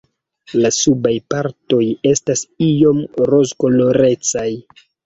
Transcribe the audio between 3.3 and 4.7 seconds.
rozkolorecaj.